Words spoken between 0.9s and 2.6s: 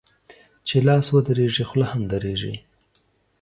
و درېږي، خوله هم درېږي.